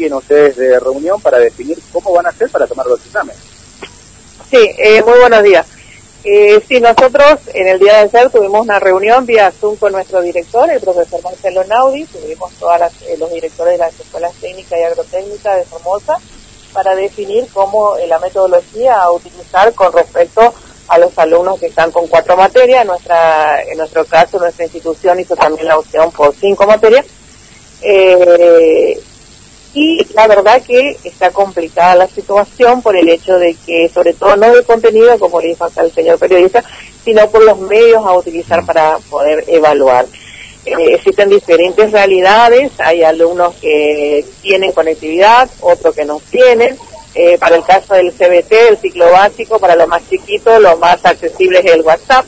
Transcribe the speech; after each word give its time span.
siguen 0.00 0.14
ustedes 0.14 0.56
de 0.56 0.80
reunión 0.80 1.20
para 1.20 1.38
definir 1.38 1.78
cómo 1.92 2.12
van 2.12 2.24
a 2.24 2.30
hacer 2.30 2.48
para 2.48 2.66
tomar 2.66 2.86
los 2.86 3.04
exámenes. 3.04 3.40
Sí, 4.50 4.70
eh, 4.78 5.02
muy 5.02 5.18
buenos 5.18 5.42
días. 5.42 5.66
Eh, 6.24 6.62
sí, 6.66 6.80
nosotros 6.80 7.40
en 7.52 7.68
el 7.68 7.78
día 7.78 7.92
de 7.92 7.98
ayer 8.18 8.30
tuvimos 8.30 8.62
una 8.62 8.78
reunión 8.78 9.26
vía 9.26 9.52
Zoom 9.52 9.76
con 9.76 9.92
nuestro 9.92 10.22
director, 10.22 10.70
el 10.70 10.80
profesor 10.80 11.22
Marcelo 11.22 11.64
Naudi, 11.64 12.04
tuvimos 12.04 12.52
todos 12.54 12.80
eh, 13.06 13.16
los 13.18 13.30
directores 13.32 13.74
de 13.74 13.78
las 13.78 13.98
escuelas 13.98 14.32
técnicas 14.40 14.78
y 14.78 14.82
agrotécnicas 14.82 15.56
de 15.56 15.64
Formosa 15.64 16.16
para 16.72 16.94
definir 16.94 17.46
cómo 17.52 17.96
eh, 17.96 18.06
la 18.06 18.18
metodología 18.18 19.02
a 19.02 19.12
utilizar 19.12 19.72
con 19.74 19.92
respecto 19.92 20.54
a 20.88 20.98
los 20.98 21.16
alumnos 21.18 21.60
que 21.60 21.66
están 21.66 21.90
con 21.90 22.06
cuatro 22.06 22.36
materias. 22.36 22.82
En, 22.82 22.88
nuestra, 22.88 23.62
en 23.62 23.78
nuestro 23.78 24.04
caso, 24.06 24.38
nuestra 24.38 24.64
institución 24.64 25.20
hizo 25.20 25.36
también 25.36 25.68
la 25.68 25.78
opción 25.78 26.10
por 26.10 26.34
cinco 26.34 26.66
materias. 26.66 27.06
Eh, 27.82 29.00
y 29.72 30.04
la 30.14 30.26
verdad 30.26 30.62
que 30.62 30.96
está 31.04 31.30
complicada 31.30 31.94
la 31.94 32.08
situación 32.08 32.82
por 32.82 32.96
el 32.96 33.08
hecho 33.08 33.38
de 33.38 33.54
que, 33.66 33.88
sobre 33.88 34.14
todo 34.14 34.34
no 34.36 34.52
de 34.52 34.64
contenido, 34.64 35.18
como 35.18 35.40
le 35.40 35.48
dijo 35.48 35.64
acá 35.64 35.82
el 35.82 35.92
señor 35.92 36.18
periodista, 36.18 36.64
sino 37.04 37.28
por 37.30 37.44
los 37.44 37.58
medios 37.60 38.04
a 38.04 38.12
utilizar 38.12 38.66
para 38.66 38.98
poder 39.08 39.44
evaluar. 39.46 40.06
Eh, 40.66 40.94
existen 40.94 41.30
diferentes 41.30 41.92
realidades, 41.92 42.72
hay 42.78 43.02
alumnos 43.02 43.54
que 43.60 44.24
tienen 44.42 44.72
conectividad, 44.72 45.48
otros 45.60 45.94
que 45.94 46.04
no 46.04 46.20
tienen. 46.30 46.76
Eh, 47.14 47.38
para 47.38 47.56
el 47.56 47.64
caso 47.64 47.94
del 47.94 48.12
CBT, 48.12 48.52
el 48.70 48.78
ciclo 48.78 49.10
básico, 49.10 49.58
para 49.58 49.74
los 49.74 49.88
más 49.88 50.02
chiquitos, 50.08 50.60
lo 50.60 50.76
más 50.76 51.04
accesible 51.04 51.60
es 51.60 51.72
el 51.72 51.82
WhatsApp. 51.82 52.24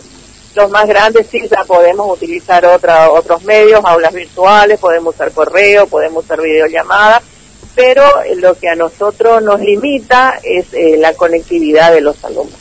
Los 0.54 0.70
más 0.70 0.86
grandes 0.86 1.28
sí 1.30 1.40
ya 1.48 1.64
podemos 1.64 2.10
utilizar 2.10 2.64
otra, 2.66 3.10
otros 3.10 3.42
medios, 3.42 3.80
aulas 3.84 4.12
virtuales, 4.12 4.78
podemos 4.78 5.14
usar 5.14 5.32
correo, 5.32 5.86
podemos 5.86 6.24
usar 6.24 6.40
videollamada, 6.42 7.22
pero 7.74 8.04
lo 8.36 8.54
que 8.54 8.68
a 8.68 8.74
nosotros 8.74 9.42
nos 9.42 9.60
limita 9.60 10.38
es 10.42 10.66
eh, 10.72 10.96
la 10.98 11.14
conectividad 11.14 11.92
de 11.92 12.00
los 12.00 12.22
alumnos. 12.24 12.58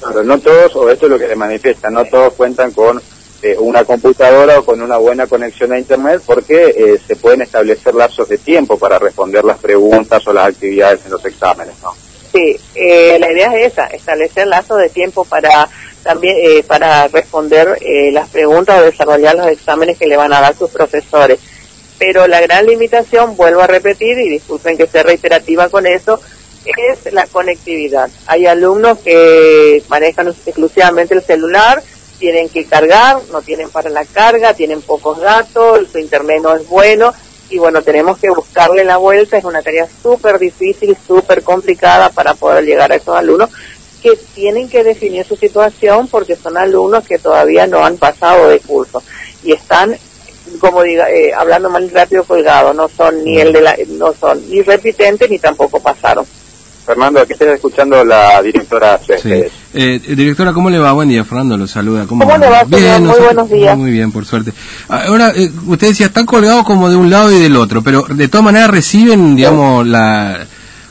Claro, 0.00 0.22
no 0.24 0.38
todos, 0.38 0.74
o 0.76 0.90
esto 0.90 1.06
es 1.06 1.12
lo 1.12 1.18
que 1.18 1.28
se 1.28 1.36
manifiesta, 1.36 1.90
no 1.90 2.04
todos 2.04 2.34
cuentan 2.34 2.72
con 2.72 3.00
eh, 3.44 3.56
una 3.58 3.84
computadora 3.84 4.60
o 4.60 4.64
con 4.64 4.80
una 4.80 4.98
buena 4.98 5.26
conexión 5.26 5.72
a 5.72 5.78
Internet 5.78 6.22
porque 6.24 6.66
eh, 6.76 7.00
se 7.04 7.16
pueden 7.16 7.42
establecer 7.42 7.92
lazos 7.92 8.28
de 8.28 8.38
tiempo 8.38 8.78
para 8.78 9.00
responder 9.00 9.44
las 9.44 9.58
preguntas 9.58 10.24
o 10.28 10.32
las 10.32 10.50
actividades 10.50 11.04
en 11.04 11.10
los 11.10 11.24
exámenes, 11.24 11.74
¿no? 11.82 11.92
Sí, 12.32 12.56
eh, 12.76 13.16
la 13.18 13.32
idea 13.32 13.52
es 13.56 13.72
esa, 13.72 13.86
establecer 13.86 14.46
lazos 14.46 14.78
de 14.78 14.90
tiempo 14.90 15.24
para 15.24 15.68
también 16.04 16.64
para 16.68 17.08
responder 17.08 17.78
las 18.12 18.28
preguntas 18.28 18.80
o 18.80 18.84
desarrollar 18.84 19.34
los 19.34 19.48
exámenes 19.48 19.98
que 19.98 20.06
le 20.06 20.16
van 20.16 20.32
a 20.32 20.40
dar 20.40 20.56
sus 20.56 20.70
profesores. 20.70 21.40
Pero 22.04 22.26
la 22.26 22.40
gran 22.40 22.66
limitación, 22.66 23.36
vuelvo 23.36 23.60
a 23.60 23.68
repetir, 23.68 24.18
y 24.18 24.28
disculpen 24.28 24.76
que 24.76 24.88
sea 24.88 25.04
reiterativa 25.04 25.68
con 25.68 25.86
eso, 25.86 26.18
es 26.64 27.12
la 27.12 27.28
conectividad. 27.28 28.10
Hay 28.26 28.44
alumnos 28.44 28.98
que 28.98 29.84
manejan 29.86 30.26
exclusivamente 30.26 31.14
el 31.14 31.22
celular, 31.22 31.80
tienen 32.18 32.48
que 32.48 32.64
cargar, 32.64 33.18
no 33.30 33.40
tienen 33.40 33.70
para 33.70 33.88
la 33.88 34.04
carga, 34.04 34.52
tienen 34.52 34.82
pocos 34.82 35.20
datos, 35.20 35.92
su 35.92 35.98
internet 35.98 36.40
no 36.42 36.56
es 36.56 36.66
bueno 36.66 37.14
y 37.50 37.58
bueno, 37.58 37.82
tenemos 37.82 38.18
que 38.18 38.30
buscarle 38.30 38.82
la 38.82 38.96
vuelta, 38.96 39.38
es 39.38 39.44
una 39.44 39.62
tarea 39.62 39.86
súper 40.02 40.40
difícil, 40.40 40.96
súper 41.06 41.44
complicada 41.44 42.08
para 42.10 42.34
poder 42.34 42.64
llegar 42.64 42.90
a 42.90 42.96
esos 42.96 43.16
alumnos 43.16 43.48
que 44.02 44.18
tienen 44.34 44.68
que 44.68 44.82
definir 44.82 45.24
su 45.24 45.36
situación 45.36 46.08
porque 46.08 46.34
son 46.34 46.56
alumnos 46.56 47.06
que 47.06 47.18
todavía 47.18 47.68
no 47.68 47.84
han 47.84 47.96
pasado 47.96 48.48
de 48.48 48.58
curso 48.58 49.00
y 49.44 49.52
están 49.52 49.96
como 50.60 50.82
diga, 50.82 51.10
eh, 51.10 51.32
hablando 51.36 51.70
más 51.70 51.90
rápido 51.92 52.24
colgado, 52.24 52.72
no 52.72 52.88
son 52.88 53.24
ni 53.24 53.40
el 53.40 53.52
de 53.52 53.60
la, 53.60 53.76
no 53.98 54.12
son 54.14 54.40
ni 54.48 54.62
repitentes 54.62 55.28
ni 55.30 55.38
tampoco 55.38 55.80
pasaron. 55.80 56.24
Fernando, 56.84 57.20
aquí 57.20 57.32
estás 57.32 57.48
escuchando 57.48 58.04
la 58.04 58.42
directora 58.42 58.98
sí. 58.98 59.30
eh, 59.72 60.00
directora, 60.04 60.52
¿cómo 60.52 60.68
le 60.68 60.78
va? 60.78 60.92
Buen 60.92 61.08
día, 61.08 61.24
Fernando, 61.24 61.56
lo 61.56 61.68
saluda. 61.68 62.06
¿Cómo, 62.06 62.24
le 62.24 62.48
va? 62.48 62.64
Bien, 62.64 63.06
muy 63.06 63.20
buenos 63.20 63.48
días. 63.48 63.78
Muy 63.78 63.92
bien, 63.92 64.10
por 64.10 64.24
suerte. 64.24 64.52
Ahora, 64.88 65.32
eh, 65.34 65.48
usted 65.66 65.88
decía, 65.88 66.06
están 66.06 66.26
colgados 66.26 66.64
como 66.64 66.90
de 66.90 66.96
un 66.96 67.08
lado 67.08 67.30
y 67.30 67.40
del 67.40 67.56
otro, 67.56 67.82
pero 67.82 68.02
de 68.08 68.26
todas 68.26 68.44
maneras 68.44 68.70
reciben, 68.70 69.36
digamos, 69.36 69.86
la... 69.86 70.44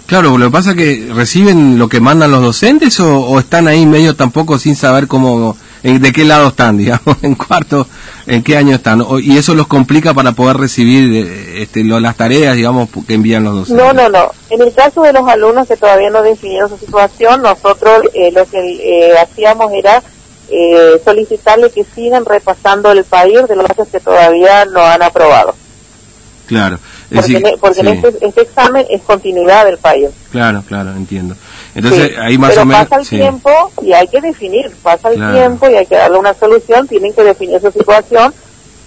Claro, 0.06 0.38
lo 0.38 0.46
que 0.48 0.52
pasa 0.52 0.72
es 0.72 0.78
que 0.78 1.10
reciben 1.14 1.78
lo 1.78 1.88
que 1.88 2.02
mandan 2.02 2.32
los 2.32 2.42
docentes 2.42 3.00
o, 3.00 3.20
o 3.20 3.40
están 3.40 3.68
ahí 3.68 3.86
medio 3.86 4.16
tampoco 4.16 4.58
sin 4.58 4.76
saber 4.76 5.08
cómo 5.08 5.56
de 5.84 6.12
qué 6.12 6.26
lado 6.26 6.50
están, 6.50 6.78
digamos, 6.78 7.18
en 7.22 7.36
cuarto, 7.36 7.88
en 8.28 8.44
qué 8.44 8.58
año 8.58 8.76
están, 8.76 9.04
y 9.22 9.38
eso 9.38 9.56
los 9.56 9.68
complica 9.68 10.14
para 10.14 10.32
poder 10.34 10.58
recibir 10.58 11.26
eh, 11.26 11.62
este, 11.64 11.84
las 11.84 12.16
tareas, 12.16 12.56
digamos, 12.56 12.90
que 13.08 13.14
envían 13.14 13.44
los 13.44 13.56
docentes. 13.56 13.86
No, 13.86 13.94
no, 13.94 14.10
no. 14.10 14.32
En 14.50 14.62
el 14.62 14.74
caso 14.74 15.02
de 15.02 15.14
los 15.14 15.28
alumnos 15.28 15.68
que 15.68 15.78
todavía 15.78 16.10
no 16.10 16.22
definieron 16.22 16.70
su 16.70 16.78
situación, 16.78 17.42
nosotros 17.42 18.04
eh, 18.14 18.32
lo 18.32 18.46
que 18.46 18.60
eh, 18.60 19.18
hacíamos 19.18 19.72
era 19.74 20.04
eh, 20.50 21.02
solicitarle 21.06 21.72
que 21.72 21.86
sigan 21.96 22.26
repasando 22.26 22.92
el 22.92 23.06
país 23.06 23.48
de 23.48 23.56
los 23.56 23.68
que 23.90 24.00
todavía 24.00 24.66
no 24.66 24.82
han 24.82 25.02
aprobado. 25.02 25.56
Claro. 26.48 26.78
porque, 27.10 27.80
en 27.80 27.88
este, 27.88 28.26
este, 28.26 28.42
examen 28.42 28.86
es 28.90 29.02
continuidad 29.04 29.66
del 29.66 29.78
país. 29.78 30.10
Claro, 30.32 30.62
claro, 30.68 30.92
entiendo. 30.92 31.36
Entonces, 31.74 32.18
ahí 32.20 32.38
más 32.38 32.58
o 32.58 32.66
menos... 32.66 32.88
pasa 32.88 33.02
el 33.02 33.08
tiempo 33.08 33.72
y 33.82 33.94
hay 33.94 34.08
que 34.08 34.20
definir, 34.20 34.72
pasa 34.84 35.10
el 35.10 35.16
tiempo 35.34 35.70
y 35.70 35.76
hay 35.76 35.86
que 35.86 35.96
darle 35.96 36.18
una 36.18 36.34
solución, 36.34 36.88
tienen 36.88 37.14
que 37.14 37.24
definir 37.24 37.62
su 37.62 37.72
situación 37.72 38.34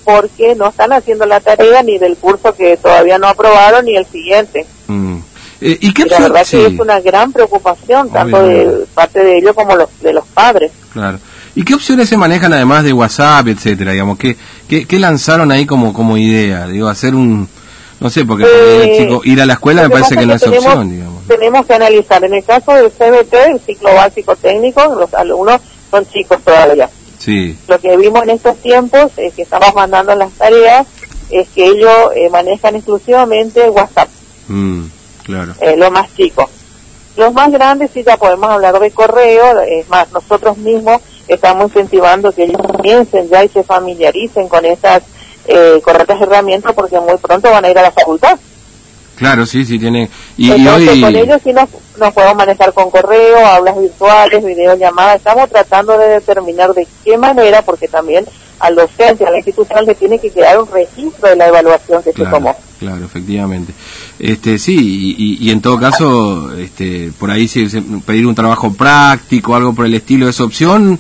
porque 0.05 0.55
no 0.55 0.69
están 0.69 0.93
haciendo 0.93 1.25
la 1.25 1.41
tarea 1.41 1.83
ni 1.83 1.99
del 1.99 2.17
curso 2.17 2.55
que 2.55 2.77
todavía 2.77 3.19
no 3.19 3.27
aprobaron 3.27 3.87
ni 3.87 3.97
el 3.97 4.05
siguiente. 4.07 4.67
Mm. 4.87 5.17
Eh, 5.61 5.79
¿Y 5.81 5.95
qué 5.95 6.05
la 6.05 6.21
verdad 6.21 6.47
que 6.47 6.67
es 6.67 6.79
una 6.79 7.01
gran 7.01 7.33
preocupación, 7.33 8.11
tanto 8.11 8.43
de 8.43 8.85
parte 8.93 9.25
de 9.25 9.39
ellos 9.39 9.55
como 9.55 9.75
los, 9.77 9.89
de 10.03 10.13
los 10.13 10.27
padres. 10.27 10.73
Claro. 10.93 11.19
¿Y 11.55 11.63
qué 11.63 11.75
opciones 11.75 12.09
se 12.09 12.17
manejan 12.17 12.53
además 12.53 12.85
de 12.85 12.93
WhatsApp, 12.93 13.47
etcétera? 13.49 13.93
Digamos, 13.93 14.19
¿qué, 14.19 14.37
qué, 14.69 14.99
lanzaron 14.99 15.51
ahí 15.53 15.65
como, 15.65 15.95
como 15.95 16.17
idea? 16.17 16.67
Digo, 16.67 16.89
hacer 16.89 17.15
un, 17.15 17.49
no 18.01 18.11
sé, 18.11 18.25
porque 18.25 18.45
eh, 18.45 19.19
ir 19.25 19.41
a 19.41 19.47
la 19.47 19.55
escuela 19.55 19.83
me 19.85 19.91
parece 19.91 20.17
que, 20.17 20.27
no 20.27 20.35
es 20.35 20.47
opción, 20.47 20.91
digamos. 20.91 21.14
Tenemos 21.27 21.67
que 21.67 21.75
analizar. 21.75 22.25
En 22.25 22.35
el 22.35 22.45
caso 22.45 22.73
del 22.73 22.91
CBT, 22.91 23.35
el 23.35 23.61
ciclo 23.61 23.95
básico 23.95 24.37
técnico, 24.37 24.85
los 24.99 25.13
alumnos 25.15 25.61
son 25.91 26.07
chicos 26.07 26.43
todavía. 26.43 26.89
Sí. 27.19 27.57
Lo 27.69 27.79
que 27.79 27.97
vimos 27.97 28.23
en 28.25 28.31
estos 28.31 28.57
tiempos 28.59 29.13
es 29.17 29.35
que 29.35 29.43
estamos 29.43 29.75
mandando 29.75 30.15
las 30.15 30.33
tareas, 30.33 30.87
es 31.31 31.49
que 31.49 31.67
ellos 31.67 32.11
eh, 32.15 32.29
manejan 32.31 32.77
exclusivamente 32.77 33.69
WhatsApp. 33.71 34.09
Mm, 34.49 34.85
claro. 35.25 35.55
Eh, 35.61 35.77
lo 35.77 35.91
más 35.91 36.15
chicos. 36.15 36.47
Los 37.17 37.33
más 37.33 37.51
grandes 37.53 37.93
sí 37.95 38.03
ya 38.03 38.17
podemos 38.17 38.51
hablar 38.51 38.79
de 38.79 38.91
correo, 38.91 39.61
es 39.61 39.89
más, 39.89 40.11
nosotros 40.13 40.59
mismos 40.59 41.01
estamos 41.29 41.67
incentivando 41.67 42.33
que 42.33 42.45
ellos 42.45 42.61
comiencen 42.61 43.29
ya 43.29 43.45
y 43.45 43.49
se 43.49 43.63
familiaricen 43.63 44.49
con 44.49 44.65
esas 44.65 45.03
eh, 45.47 45.81
correctas 45.83 46.21
herramientas 46.21 46.73
porque 46.75 46.99
muy 47.01 47.17
pronto 47.19 47.51
van 47.51 47.65
a 47.65 47.71
ir 47.71 47.79
a 47.79 47.83
la 47.83 47.93
facultad. 47.93 48.39
Claro, 49.17 49.47
sí, 49.47 49.65
sí, 49.65 49.79
tiene. 49.79 50.09
Y, 50.37 50.51
hoy... 50.51 51.01
con 51.01 51.15
ellos 51.15 51.41
sí 51.43 51.53
nos, 51.53 51.69
nos, 51.99 52.13
podemos 52.13 52.37
manejar 52.37 52.73
con 52.73 52.91
correo, 52.91 53.47
aulas 53.47 53.79
virtuales, 53.79 54.45
videollamadas. 54.45 55.17
Estamos 55.17 55.49
tratando 55.51 55.97
de 55.99 56.09
determinar 56.09 56.73
de 56.73 56.87
qué 57.05 57.17
manera, 57.17 57.63
porque 57.63 57.89
también 57.89 58.25
al 58.61 58.75
docente, 58.75 59.27
a 59.27 59.31
la 59.31 59.37
institución, 59.37 59.85
le 59.85 59.95
tiene 59.95 60.19
que 60.19 60.31
quedar 60.31 60.59
un 60.59 60.71
registro 60.71 61.29
de 61.29 61.37
la 61.37 61.49
evaluación 61.49 62.03
que 62.03 62.13
se 62.13 62.25
tomó. 62.25 62.57
Claro, 62.79 63.05
efectivamente. 63.05 63.73
Este, 64.19 64.59
sí, 64.59 65.15
y, 65.17 65.47
y, 65.47 65.51
en 65.51 65.61
todo 65.61 65.79
caso, 65.79 66.57
este, 66.57 67.11
por 67.19 67.31
ahí 67.31 67.47
sí, 67.47 67.67
pedir 68.07 68.27
un 68.27 68.35
trabajo 68.35 68.73
práctico, 68.73 69.55
algo 69.55 69.75
por 69.75 69.87
el 69.87 69.95
estilo, 69.95 70.29
¿es 70.29 70.41
opción? 70.41 70.99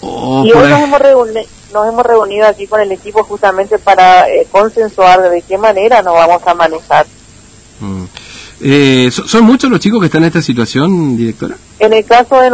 O 0.00 0.44
y 0.44 0.52
hoy 0.52 0.68
nos 0.68 0.80
hemos 0.80 1.00
reunido 1.00 1.42
nos 1.72 1.88
hemos 1.88 2.04
reunido 2.04 2.46
aquí 2.46 2.66
con 2.66 2.80
el 2.80 2.92
equipo 2.92 3.24
justamente 3.24 3.78
para 3.78 4.28
eh, 4.28 4.46
consensuar 4.50 5.28
de 5.30 5.42
qué 5.42 5.58
manera 5.58 6.02
nos 6.02 6.14
vamos 6.14 6.42
a 6.46 6.54
manejar. 6.54 7.06
Mm. 7.80 8.04
Eh, 8.64 9.10
¿Son 9.10 9.44
muchos 9.44 9.70
los 9.70 9.80
chicos 9.80 9.98
que 10.00 10.06
están 10.06 10.22
en 10.22 10.28
esta 10.28 10.42
situación, 10.42 11.16
directora? 11.16 11.56
En 11.80 11.92
el 11.92 12.04
caso 12.04 12.40
de 12.40 12.46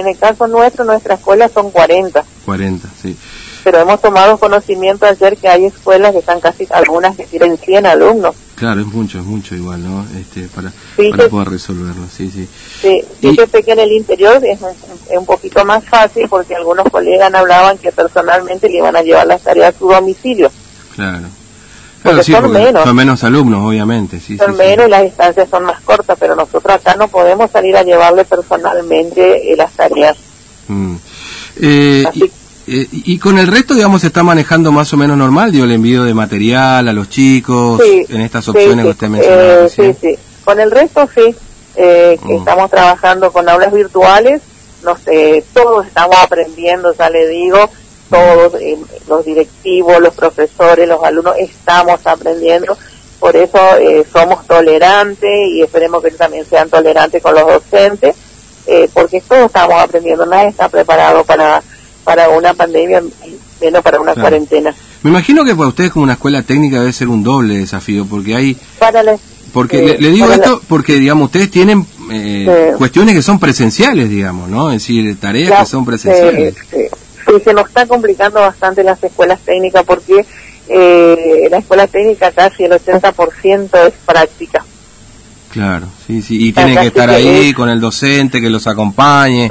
en 0.00 0.08
el 0.08 0.18
caso 0.18 0.46
nuestro, 0.46 0.84
nuestra 0.84 1.14
escuela 1.14 1.48
son 1.48 1.70
40. 1.70 2.24
40, 2.46 2.88
sí 3.02 3.16
pero 3.62 3.80
hemos 3.80 4.00
tomado 4.00 4.38
conocimiento 4.38 5.06
ayer 5.06 5.36
que 5.36 5.48
hay 5.48 5.66
escuelas 5.66 6.12
que 6.12 6.18
están 6.18 6.40
casi, 6.40 6.66
algunas 6.70 7.16
que 7.16 7.24
tienen 7.24 7.56
100 7.56 7.86
alumnos. 7.86 8.34
Claro, 8.60 8.82
es 8.82 8.86
mucho, 8.88 9.18
es 9.20 9.24
mucho 9.24 9.54
igual, 9.54 9.82
¿no? 9.82 10.04
Este, 10.20 10.42
para, 10.48 10.70
para 11.10 11.30
poder 11.30 11.48
resolverlo, 11.48 12.04
sí, 12.14 12.30
sí. 12.30 12.46
Sí, 12.82 13.02
fíjese 13.18 13.62
que 13.62 13.72
en 13.72 13.78
el 13.78 13.90
interior 13.90 14.38
es, 14.44 14.58
un 15.16 15.24
poquito 15.24 15.64
más 15.64 15.82
fácil 15.82 16.28
porque 16.28 16.56
algunos 16.56 16.86
colegas 16.90 17.32
hablaban 17.32 17.78
que 17.78 17.90
personalmente 17.90 18.68
le 18.68 18.76
iban 18.76 18.94
a 18.94 19.00
llevar 19.00 19.26
las 19.26 19.40
tareas 19.40 19.74
a 19.74 19.78
su 19.78 19.88
domicilio. 19.88 20.52
Claro. 20.94 21.26
Claro, 22.02 22.22
sí, 22.22 22.32
son 22.32 22.52
menos. 22.52 22.84
Son 22.84 22.94
menos 22.94 23.24
alumnos, 23.24 23.66
obviamente. 23.66 24.20
Sí, 24.20 24.36
son 24.36 24.54
menos 24.54 24.88
y 24.88 24.90
las 24.90 25.04
distancias 25.04 25.48
son 25.48 25.64
más 25.64 25.80
cortas, 25.80 26.18
pero 26.20 26.36
nosotros 26.36 26.74
acá 26.74 26.94
no 26.96 27.08
podemos 27.08 27.50
salir 27.50 27.74
a 27.78 27.82
llevarle 27.82 28.26
personalmente 28.26 29.54
eh, 29.54 29.56
las 29.56 29.72
tareas. 29.72 30.18
Mm. 30.68 30.96
Eh, 31.62 32.04
Eh, 32.72 32.86
y 32.92 33.18
con 33.18 33.36
el 33.38 33.48
resto, 33.48 33.74
digamos, 33.74 34.02
se 34.02 34.06
está 34.06 34.22
manejando 34.22 34.70
más 34.70 34.92
o 34.92 34.96
menos 34.96 35.16
normal, 35.16 35.50
digo, 35.50 35.64
el 35.64 35.72
envío 35.72 36.04
de 36.04 36.14
material 36.14 36.86
a 36.86 36.92
los 36.92 37.08
chicos, 37.10 37.80
en 37.84 38.20
estas 38.20 38.46
opciones 38.46 38.84
que 38.84 38.90
usted 38.92 39.08
mencionaba. 39.08 39.64
Eh, 39.64 39.68
sí, 39.68 39.92
sí. 40.00 40.16
Con 40.44 40.60
el 40.60 40.70
resto, 40.70 41.08
sí. 41.12 41.34
Eh, 41.74 42.16
mm. 42.22 42.30
Estamos 42.30 42.70
trabajando 42.70 43.32
con 43.32 43.48
aulas 43.48 43.72
virtuales, 43.72 44.40
no 44.84 44.96
sé, 44.96 45.44
todos 45.52 45.84
estamos 45.84 46.16
aprendiendo, 46.22 46.94
ya 46.94 47.10
le 47.10 47.26
digo, 47.26 47.68
todos, 48.08 48.54
eh, 48.60 48.78
los 49.08 49.24
directivos, 49.24 50.00
los 50.00 50.14
profesores, 50.14 50.88
los 50.88 51.02
alumnos, 51.02 51.34
estamos 51.38 52.06
aprendiendo. 52.06 52.76
Por 53.18 53.34
eso 53.36 53.58
eh, 53.78 54.06
somos 54.12 54.46
tolerantes 54.46 55.48
y 55.48 55.62
esperemos 55.62 56.02
que 56.02 56.10
también 56.12 56.44
sean 56.46 56.70
tolerantes 56.70 57.22
con 57.22 57.34
los 57.34 57.46
docentes, 57.46 58.14
eh, 58.66 58.88
porque 58.94 59.20
todos 59.20 59.46
estamos 59.46 59.82
aprendiendo, 59.82 60.24
nadie 60.24 60.48
está 60.48 60.68
preparado 60.68 61.24
para, 61.24 61.62
para 62.10 62.28
una 62.30 62.54
pandemia, 62.54 63.02
menos 63.60 63.82
para 63.82 64.00
una 64.00 64.14
cuarentena. 64.14 64.74
Me 65.02 65.10
imagino 65.10 65.44
que 65.44 65.54
para 65.54 65.68
ustedes 65.68 65.92
como 65.92 66.02
una 66.02 66.14
escuela 66.14 66.42
técnica 66.42 66.80
debe 66.80 66.92
ser 66.92 67.08
un 67.08 67.22
doble 67.22 67.58
desafío, 67.58 68.04
porque 68.04 68.34
hay... 68.34 68.56
Para 68.80 69.02
porque 69.52 69.96
le, 69.98 70.10
digo 70.10 70.30
esto 70.30 70.60
porque, 70.68 70.94
digamos, 70.94 71.26
ustedes 71.26 71.50
tienen 71.50 71.84
cuestiones 72.78 73.14
que 73.14 73.22
son 73.22 73.38
presenciales, 73.38 74.08
digamos, 74.08 74.48
¿no? 74.48 74.70
Es 74.70 74.82
decir, 74.82 75.18
tareas 75.20 75.60
que 75.60 75.66
son 75.66 75.84
presenciales. 75.84 76.54
Sí, 76.70 77.32
se 77.44 77.54
nos 77.54 77.68
está 77.68 77.86
complicando 77.86 78.40
bastante 78.40 78.82
las 78.82 79.02
escuelas 79.02 79.40
técnicas 79.40 79.84
porque 79.84 80.24
eh, 80.68 81.48
la 81.48 81.58
escuela 81.58 81.86
técnica 81.86 82.32
casi 82.32 82.64
el 82.64 82.72
80% 82.72 83.88
es 83.88 83.94
práctica. 84.04 84.64
Claro, 85.50 85.86
sí, 86.06 86.22
sí, 86.22 86.48
y 86.48 86.52
tienen 86.52 86.76
que 86.76 86.86
estar 86.86 87.10
ahí 87.10 87.52
con 87.52 87.68
el 87.68 87.80
docente 87.80 88.40
que 88.40 88.50
los 88.50 88.66
acompañe. 88.66 89.48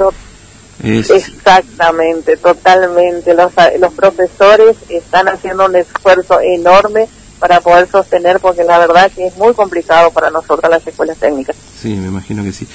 Exactamente, 0.82 2.36
totalmente. 2.36 3.34
Los, 3.34 3.52
los 3.78 3.92
profesores 3.92 4.76
están 4.88 5.28
haciendo 5.28 5.66
un 5.66 5.76
esfuerzo 5.76 6.40
enorme 6.40 7.08
para 7.40 7.60
poder 7.60 7.88
sostener, 7.90 8.38
porque 8.38 8.62
la 8.62 8.78
verdad 8.78 9.10
que 9.10 9.26
es 9.26 9.36
muy 9.38 9.54
complicado 9.54 10.10
para 10.10 10.30
nosotros 10.30 10.70
las 10.70 10.86
escuelas 10.86 11.16
técnicas. 11.16 11.56
Sí, 11.80 11.94
me 11.94 12.08
imagino 12.08 12.44
que 12.44 12.52
sí. 12.52 12.68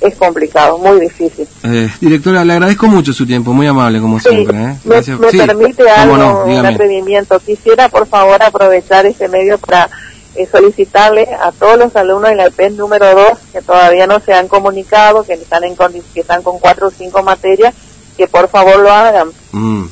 es 0.00 0.14
complicado, 0.16 0.76
muy 0.76 1.00
difícil. 1.00 1.48
Eh, 1.62 1.88
directora, 2.00 2.44
le 2.44 2.52
agradezco 2.52 2.86
mucho 2.86 3.14
su 3.14 3.26
tiempo, 3.26 3.54
muy 3.54 3.66
amable 3.66 3.98
como 4.00 4.20
siempre. 4.20 4.62
¿eh? 4.62 4.76
¿Me, 4.84 5.02
permite 5.46 5.88
algo, 5.88 6.44
un 6.44 6.66
atrevimiento? 6.66 7.40
Quisiera, 7.40 7.88
por 7.88 8.06
favor, 8.06 8.42
aprovechar 8.42 9.06
este 9.06 9.26
medio 9.28 9.56
para 9.58 9.88
eh, 10.36 10.48
solicitarle 10.50 11.28
a 11.40 11.52
todos 11.52 11.78
los 11.78 11.94
alumnos 11.96 12.30
de 12.30 12.36
la 12.36 12.50
PEN 12.50 12.76
número 12.76 13.14
2 13.14 13.38
que 13.52 13.62
todavía 13.62 14.06
no 14.06 14.20
se 14.20 14.32
han 14.32 14.48
comunicado, 14.48 15.22
que 15.22 15.34
están, 15.34 15.64
en, 15.64 15.76
que 15.76 16.20
están 16.20 16.42
con 16.42 16.58
cuatro 16.58 16.88
o 16.88 16.90
cinco 16.90 17.22
materias, 17.22 17.74
que 18.16 18.26
por 18.26 18.48
favor 18.48 18.80
lo 18.80 18.90
hagan. 18.90 19.30
Mm. 19.52 19.84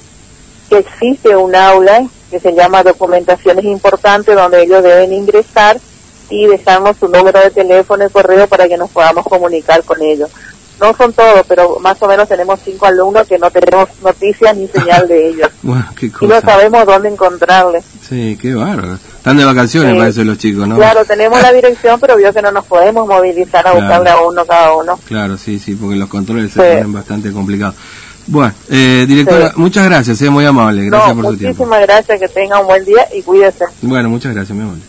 Que 0.68 0.78
existe 0.78 1.36
un 1.36 1.54
aula 1.54 2.06
que 2.30 2.40
se 2.40 2.54
llama 2.54 2.82
Documentaciones 2.82 3.64
Importantes, 3.64 4.34
donde 4.34 4.62
ellos 4.62 4.82
deben 4.82 5.12
ingresar 5.12 5.78
y 6.30 6.46
dejarnos 6.46 6.96
su 6.96 7.08
número 7.08 7.38
de 7.40 7.50
teléfono 7.50 8.06
y 8.06 8.10
correo 8.10 8.46
para 8.46 8.66
que 8.66 8.78
nos 8.78 8.90
podamos 8.90 9.24
comunicar 9.26 9.84
con 9.84 10.00
ellos. 10.00 10.30
No 10.82 10.92
son 10.96 11.12
todos, 11.12 11.46
pero 11.46 11.78
más 11.78 12.02
o 12.02 12.08
menos 12.08 12.28
tenemos 12.28 12.58
cinco 12.64 12.86
alumnos 12.86 13.28
que 13.28 13.38
no 13.38 13.48
tenemos 13.52 13.88
noticias 14.02 14.56
ni 14.56 14.66
señal 14.66 15.06
de 15.06 15.28
ellos. 15.28 15.48
Y 16.20 16.26
no 16.26 16.40
sabemos 16.40 16.84
dónde 16.84 17.08
encontrarles. 17.08 17.84
Sí, 18.08 18.36
qué 18.40 18.54
bárbaro. 18.54 18.94
Están 18.94 19.36
de 19.36 19.44
vacaciones, 19.44 19.96
parece, 19.96 20.24
los 20.24 20.36
chicos, 20.36 20.66
¿no? 20.66 20.74
Claro, 20.74 21.04
tenemos 21.04 21.40
la 21.40 21.52
dirección, 21.58 22.00
pero 22.00 22.16
vio 22.16 22.32
que 22.32 22.42
no 22.42 22.50
nos 22.50 22.64
podemos 22.66 23.06
movilizar 23.06 23.64
a 23.68 23.72
buscarle 23.72 24.10
a 24.10 24.20
uno 24.20 24.44
cada 24.44 24.74
uno. 24.74 24.98
Claro, 25.06 25.38
sí, 25.38 25.60
sí, 25.60 25.76
porque 25.76 25.94
los 25.94 26.08
controles 26.08 26.52
se 26.52 26.58
ponen 26.58 26.92
bastante 26.92 27.30
complicados. 27.30 27.76
Bueno, 28.26 28.52
eh, 28.68 29.04
directora, 29.06 29.52
muchas 29.54 29.84
gracias, 29.84 30.20
es 30.20 30.30
muy 30.30 30.44
amable. 30.44 30.84
Gracias 30.86 31.14
por 31.14 31.26
su 31.26 31.36
tiempo. 31.36 31.64
Muchísimas 31.64 31.82
gracias, 31.82 32.18
que 32.18 32.28
tenga 32.28 32.58
un 32.58 32.66
buen 32.66 32.84
día 32.84 33.06
y 33.14 33.22
cuídese. 33.22 33.66
Bueno, 33.82 34.08
muchas 34.08 34.34
gracias, 34.34 34.56
mi 34.56 34.64
amable. 34.64 34.82